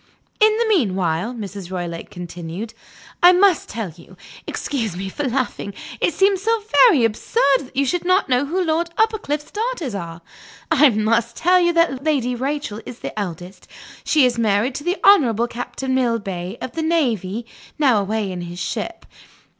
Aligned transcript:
"In 0.39 0.57
the 0.57 0.65
meanwhile," 0.67 1.35
Mrs. 1.35 1.69
Roylake 1.69 2.09
continued, 2.09 2.73
"I 3.21 3.33
must 3.33 3.69
tell 3.69 3.91
you 3.95 4.17
excuse 4.47 4.97
me 4.97 5.09
for 5.09 5.25
laughing; 5.29 5.75
it 5.99 6.15
seems 6.15 6.41
so 6.41 6.63
very 6.87 7.05
absurd 7.05 7.59
that 7.59 7.75
you 7.75 7.85
should 7.85 8.03
not 8.03 8.27
know 8.27 8.47
who 8.47 8.63
Lord 8.65 8.89
Uppercliff's 8.97 9.51
daughters 9.51 9.93
are 9.93 10.21
I 10.71 10.89
must 10.89 11.35
tell 11.35 11.59
you 11.59 11.71
that 11.73 12.03
Lady 12.03 12.33
Rachel 12.33 12.81
is 12.83 12.97
the 12.97 13.13
eldest. 13.19 13.67
She 14.03 14.25
is 14.25 14.39
married 14.39 14.73
to 14.73 14.83
the 14.83 14.97
Honorable 15.03 15.45
Captain 15.47 15.93
Millbay, 15.93 16.57
of 16.61 16.71
the 16.71 16.81
Navy, 16.81 17.45
now 17.77 17.99
away 18.01 18.31
in 18.31 18.41
his 18.41 18.57
ship. 18.57 19.05